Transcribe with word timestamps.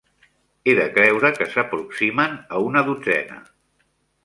He 0.63 0.73
de 0.79 0.87
creure 0.95 1.31
que 1.35 1.47
s'aproximen 1.51 2.35
a 2.57 2.65
una 2.71 2.85
dotzena. 2.91 3.41